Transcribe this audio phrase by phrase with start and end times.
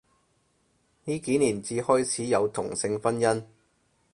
[1.03, 3.45] 呢幾年至開始有同性婚姻